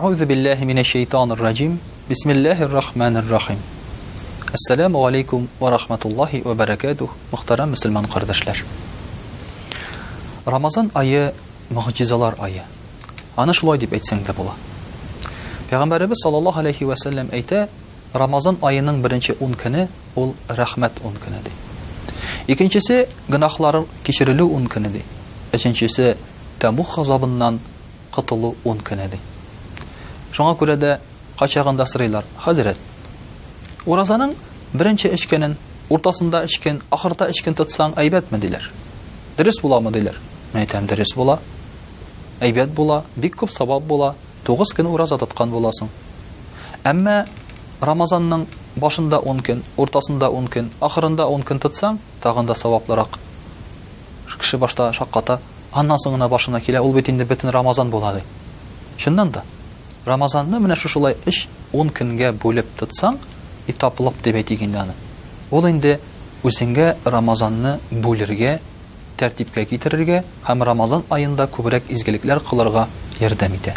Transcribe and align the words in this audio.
Аузу 0.00 0.24
биллахи 0.24 0.64
минашайтанир 0.64 1.36
раджим. 1.38 1.78
Бисмиллахир 2.08 2.70
рахманир 2.70 3.24
рахим. 3.30 3.58
Ассаламу 4.50 5.04
алейкум 5.04 5.48
ва 5.60 5.70
рахматуллахи 5.70 6.40
ва 6.44 6.54
баракатух. 6.54 7.10
Мухтарам 7.30 7.70
мусульман 7.70 8.06
кардашлар. 8.06 8.56
Рамазан 10.46 10.90
айы 10.94 11.34
мөгъҗизалар 11.70 12.36
айы. 12.40 12.62
Аны 13.36 13.52
шулай 13.52 13.78
дип 13.78 13.92
әйтсәң 13.92 14.24
дә 14.24 14.32
була. 14.34 14.54
Пәйгамбәрбез 15.70 16.22
саллаллаһу 16.24 16.60
алейхи 16.60 16.84
ва 16.84 16.96
саллям 16.96 17.28
әйтә, 17.28 17.68
Рамазан 18.14 18.56
айының 18.62 19.02
беренче 19.04 19.36
10 19.40 19.54
көне 19.62 19.88
ул 20.16 20.32
рәхмәт 20.48 21.00
10 21.04 21.20
көне 21.24 21.42
ди. 21.44 21.52
Икенчесе 22.52 23.08
гынахлар 23.28 23.82
кичерелү 24.04 24.48
10 24.54 24.68
көне 24.68 24.88
ди. 24.88 25.04
Өченчесе 25.52 26.16
тәмух 26.60 26.96
газабыннан 26.96 27.60
котылу 28.10 28.54
10 28.64 28.80
көне 28.82 29.08
ди. 29.14 29.18
Шуңа 30.32 30.52
күрә 30.56 30.76
дә 30.80 30.94
качагында 31.38 31.84
сырыйлар. 31.84 32.24
Хәзрәт. 32.44 32.78
Уразаның 33.84 34.30
беренче 34.72 35.10
ишкенен, 35.12 35.58
уртасында 35.92 36.44
ишкен, 36.48 36.78
ахырда 36.92 37.26
ишкен 37.34 37.54
тотсаң 37.58 37.92
әйбәтме 38.00 38.38
диләр? 38.40 38.70
Дөрес 39.36 39.60
буламы 39.60 39.92
диләр? 39.92 40.16
Мен 40.54 40.62
әйтәм, 40.64 40.86
дөрес 40.88 41.12
була. 41.16 41.36
Әйбәт 42.40 42.72
була, 42.74 43.02
бик 43.16 43.36
күп 43.42 43.52
савап 43.52 43.82
була. 43.82 44.14
9 44.46 44.72
көн 44.76 44.88
ураза 44.88 45.18
тоткан 45.20 45.50
буласың. 45.52 45.90
Әмма 46.82 47.26
Рамазанның 47.82 48.46
башында 48.80 49.20
10 49.22 49.42
көн, 49.46 49.60
уртасында 49.76 50.30
10 50.32 50.48
көн, 50.48 50.68
ахырында 50.80 51.26
10 51.28 51.44
көн 51.46 51.60
тотсаң, 51.62 51.98
тагын 52.22 52.46
да 52.46 52.54
саваплырак. 52.54 53.18
Кеше 54.42 54.58
башта 54.58 54.92
шакката, 54.92 55.38
аннан 55.72 55.98
соңына 56.02 56.26
башына 56.30 56.58
килә, 56.60 56.80
ул 56.80 56.92
бит 56.94 57.08
инде 57.10 57.24
бөтен 57.26 57.50
Рамазан 57.54 57.90
була 57.90 58.14
ди. 58.16 58.22
Шуннан 58.98 59.30
да, 59.30 59.42
Рамазанны 60.04 60.58
менә 60.58 60.74
шушылай 60.74 61.14
шулай 61.14 61.46
10 61.72 61.90
көнгә 61.94 62.32
бүлеп 62.34 62.66
тотсаң, 62.78 63.18
итаплык 63.70 64.14
дип 64.24 64.34
әйтә 64.34 64.48
дигәндә 64.56 64.80
аны. 64.80 64.94
Ул 65.52 65.68
инде 65.68 66.00
үсәнгә 66.42 66.96
Рамазанны 67.04 67.78
бүлергә, 67.92 68.56
тәртипкә 69.16 69.62
китерергә 69.70 70.24
һәм 70.48 70.64
Рамазан 70.66 71.04
аенда 71.08 71.46
күбрәк 71.46 71.86
изгелекләр 71.88 72.42
кылырга 72.42 72.88
ярдәм 73.20 73.54
итә. 73.60 73.76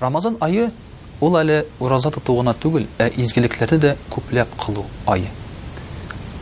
Рамазан 0.00 0.40
айы 0.40 0.72
ул 1.20 1.38
әле 1.38 1.60
ураза 1.78 2.10
тотуына 2.10 2.56
түгел, 2.58 2.88
ә 2.98 3.12
изгелекләрне 3.14 3.78
дә 3.78 3.94
күпләп 4.10 4.58
кылу 4.58 4.86
айы. 5.06 5.30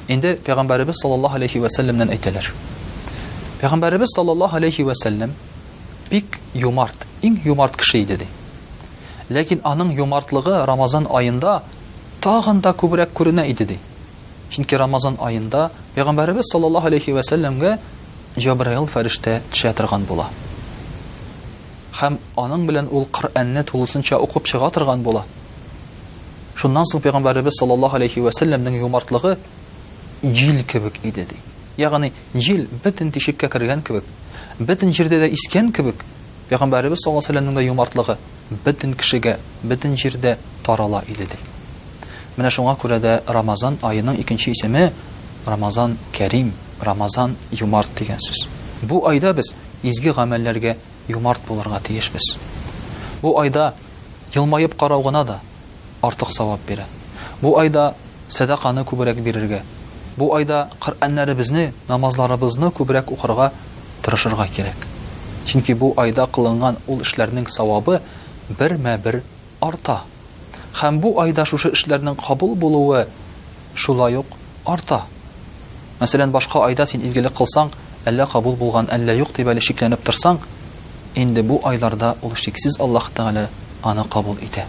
Инде 0.09 0.39
пәйгамбәребез 0.41 1.03
саллаллаһу 1.05 1.37
алейхи 1.37 1.59
ва 1.59 1.69
әйтәләр. 1.69 2.49
пәйгамбәребез 3.61 4.15
саллаллаһу 4.17 4.57
алейхи 4.57 4.81
ва 4.83 4.95
бик 6.11 6.39
юмарт 6.55 7.07
иң 7.27 7.37
юмарт 7.47 7.77
кеше 7.79 8.01
иде 8.03 8.17
ди. 8.23 8.27
Ләкин 9.31 9.61
аның 9.65 9.93
юмартлыгы 9.97 10.55
Рамазан 10.67 11.07
айында 11.07 11.63
тагын 12.21 12.61
да 12.61 12.73
күбрәк 12.75 13.13
күренә 13.15 13.45
иде 13.51 13.65
ди. 13.65 13.77
Чөнки 14.51 14.75
Рамазан 14.77 15.17
айында 15.21 15.71
Пәйгамбәрбез 15.95 16.51
саллаллаһу 16.53 16.87
алейхи 16.87 17.13
ва 17.13 17.23
саллямга 17.23 17.79
Җибраил 18.37 18.87
фәриштә 18.87 19.41
төшә 19.53 19.73
торган 19.77 20.05
була. 20.09 20.27
Хәм 21.95 22.19
аның 22.37 22.67
белән 22.67 22.89
ул 22.91 23.05
Кур'анны 23.07 23.63
тулысынча 23.65 24.19
укып 24.19 24.45
чыга 24.49 24.71
торган 24.71 25.03
була. 25.03 25.25
Шуннан 26.57 26.85
соң 26.93 27.03
Пәйгамбәрбез 27.03 27.59
саллаллаһу 27.61 27.97
алейхи 27.97 28.21
ва 28.21 28.31
саллямның 28.39 28.81
юмартлыгы 28.83 29.37
җил 30.23 30.65
кебек 30.65 30.99
иде 31.03 31.25
ди. 31.25 31.37
Ягъни 31.77 32.13
җил 32.35 32.67
бөтен 32.85 33.11
тишеккә 33.13 33.49
кергән 33.49 33.83
кебек, 33.83 34.05
бөтен 34.59 34.93
җирдә 34.93 35.19
дә 35.23 35.29
искән 35.33 35.73
кебек 35.73 36.05
Пәйгамбәрбез 36.53 37.01
саллаллаһу 37.07 37.33
алейхи 37.33 37.55
ва 37.57 37.63
юмартлыгы 37.65 38.15
бөтен 38.65 38.91
кешегә, 38.95 39.39
бөтен 39.63 39.95
җирдә 39.97 40.35
тарала 40.67 41.01
иде 41.09 41.25
ди. 41.25 41.39
Менә 42.37 42.51
шуңа 42.53 42.75
күрә 42.77 42.99
дә 43.01 43.15
Рамазан 43.27 43.79
айының 43.81 44.19
икенче 44.21 44.51
исеме 44.51 44.91
Рамазан 45.47 45.97
Кәрим, 46.13 46.53
Рамазан 46.81 47.37
юмарт 47.53 47.95
дигән 47.99 48.21
сүз. 48.21 48.45
Бу 48.83 49.01
айда 49.09 49.33
без 49.33 49.49
изге 49.83 50.11
гамәлләргә 50.13 50.77
юмарт 51.09 51.41
булырга 51.49 51.81
тиешбез. 51.87 52.35
Бу 53.23 53.33
айда 53.41 53.73
елмайып 54.35 54.75
қарауғына 54.77 55.25
да 55.25 55.41
артык 56.03 56.37
савап 56.37 56.61
бирә. 56.69 56.85
Бу 57.41 57.57
айда 57.59 57.95
садаканы 58.29 58.85
күбрәк 58.85 59.21
бирергә, 59.25 59.63
бу 60.19 60.35
айда 60.37 60.69
Коръәннәребезне, 60.81 61.73
намазларыбызны 61.89 62.69
күбрәк 62.77 63.11
укырга 63.11 63.53
тырышырга 64.03 64.47
кирәк. 64.53 64.77
Чөнки 65.47 65.75
бу 65.79 65.89
айда 65.99 66.25
кылынган 66.37 66.77
ул 66.87 67.03
эшләрнең 67.03 67.49
савабы 67.51 67.99
бер-мәбер 68.59 69.23
арта. 69.61 70.01
Һәм 70.81 71.01
бу 71.03 71.13
айда 71.23 71.45
шушы 71.51 71.71
эшләрнең 71.75 72.17
кабул 72.21 72.55
булуы 72.55 73.07
шулай 73.75 74.17
ук 74.21 74.27
арта. 74.65 75.01
Мәсәлән, 76.01 76.31
башка 76.35 76.63
айда 76.69 76.87
син 76.87 77.03
изгелек 77.07 77.35
кылсаң, 77.39 77.73
әллә 78.07 78.27
кабул 78.33 78.57
булган, 78.59 78.89
әллә 78.95 79.17
юк 79.23 79.33
дип 79.37 79.51
әле 79.53 79.61
шикләнеп 79.63 80.03
торсаң, 80.07 80.39
инде 81.15 81.43
бу 81.43 81.61
айларда 81.67 82.15
ул 82.23 82.35
шиксез 82.37 82.79
Аллаһ 82.81 83.11
Таала 83.15 83.49
аны 83.83 84.05
кабул 84.09 84.39
итә. 84.43 84.65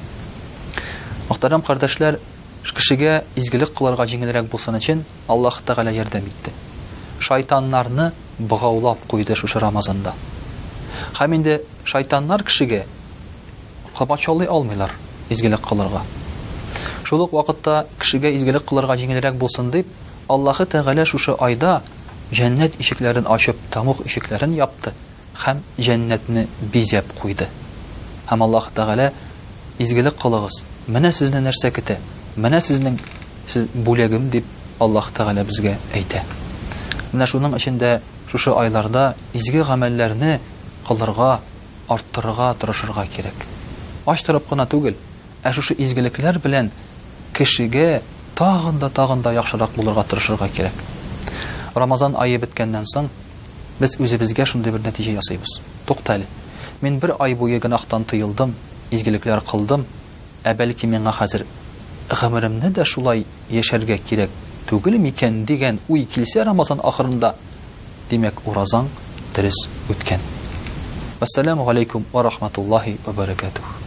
Мөхтәрәм 1.29 1.62
кардәшләр, 1.66 2.19
кешегә 2.63 3.23
изгелек 3.35 3.73
кылырга 3.78 4.06
җиңелрәк 4.09 4.50
булсын 4.51 4.78
өчен 4.79 5.06
Аллаһ 5.28 5.62
Таала 5.66 5.94
ярдәм 5.95 6.28
итте. 6.33 6.53
Шайтаннарны 7.22 8.12
бугаулап 8.39 9.06
куйды 9.07 9.35
шушы 9.35 9.59
Рамазанда. 9.59 10.13
Хәм 11.18 11.34
инде 11.38 11.56
шайтаннар 11.86 12.44
кешегә 12.44 12.84
кабачалый 13.98 14.48
алмыйлар 14.48 14.92
изгелек 15.30 15.62
кылырга 15.68 16.02
шул 17.04 17.22
ук 17.22 17.34
вакытта 17.34 17.86
кешегә 18.02 18.31
изгелек 18.36 18.66
кылырга 18.70 18.96
җиңелрәк 19.02 19.38
булсын 19.42 19.72
дип 19.74 19.90
аллаһы 20.28 20.66
тәгалә 20.70 21.06
шушы 21.09 21.36
айда 21.40 21.74
жәннәт 22.34 22.78
ишекләрен 22.84 23.28
ачып 23.38 23.59
тамук 23.74 24.06
ишекләрен 24.08 24.56
япты 24.59 24.94
һәм 25.46 25.62
жәннәтне 25.78 26.46
бизәп 26.74 27.12
куйды 27.22 27.48
һәм 28.30 28.44
аллаһ 28.48 28.70
тәгалә 28.75 29.12
изгелек 29.80 30.18
кылыгыз 30.22 30.62
менә 30.88 31.12
сезне 31.14 31.42
нәрсә 31.46 31.74
көтә 31.80 31.98
менә 32.38 32.62
сезнең 32.70 32.98
бүләгем 33.90 34.30
дип 34.34 34.46
аллаһ 34.84 35.12
тәгалә 35.18 35.46
безгә 35.50 35.75
әйтә 35.94 36.24
менә 37.14 37.28
шуның 37.30 37.58
ичендә 37.60 37.96
шушы 38.31 38.54
айларда 38.58 39.14
изге 39.38 39.64
гамәлләрне 39.64 40.40
кылырга, 40.83 41.39
арттырырга 41.89 42.53
тырышырга 42.59 43.05
кирәк. 43.07 43.45
Ач 44.05 44.23
торып 44.23 44.49
түгел, 44.69 44.95
ә 45.44 45.53
шушы 45.53 45.73
изгелекләр 45.77 46.39
белән 46.39 46.71
кешегә 47.33 48.01
тагын 48.35 48.79
да 48.79 48.89
тагын 48.89 49.21
да 49.21 49.31
яхшырак 49.33 49.71
булырга 49.75 50.03
тырышырга 50.03 50.47
кирәк. 50.49 50.73
Рамазан 51.75 52.16
айы 52.17 52.38
беткәндән 52.38 52.83
соң 52.85 53.09
без 53.79 53.95
үзебезгә 53.99 54.45
шундый 54.45 54.71
бер 54.73 54.81
нәтиҗә 54.81 55.16
ясыйбыз. 55.19 55.61
Туктал. 55.85 56.21
Мин 56.81 57.00
бер 57.00 57.15
ай 57.19 57.33
буе 57.33 57.59
гынахтан 57.59 58.03
тыелдым, 58.03 58.53
изгелекләр 58.91 59.41
кылдым, 59.41 59.85
ә 60.44 60.53
бәлки 60.55 60.85
миңа 60.88 61.11
хәзер 61.15 61.45
гомеремне 62.11 62.69
дә 62.69 62.83
шулай 62.85 63.23
яшәргә 63.50 63.97
кирәк 64.03 64.29
түгел 64.69 64.97
микән 65.00 65.45
дигән 65.47 65.79
уй 65.88 66.03
килсә 66.05 66.44
Рамазан 66.44 66.81
ахырында, 66.83 67.35
димәк, 68.11 68.41
уразаң 68.45 68.89
дөрес 69.35 69.65
үткән. 69.89 70.19
Ассаламу 71.23 71.69
алейкум 71.69 72.03
ва 72.11 72.23
рахматуллахи 72.23 72.97
ва 73.06 73.13
баракатух 73.13 73.82